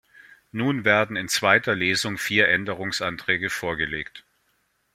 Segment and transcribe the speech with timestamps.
[0.51, 4.25] Nun werden in zweiter Lesung vier Änderungsanträge vorgelegt.